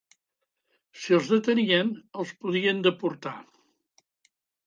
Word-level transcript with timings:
Si 1.01 1.15
els 1.17 1.27
detenien, 1.33 1.91
els 2.23 2.33
podien 2.45 2.81
deportar 2.87 3.37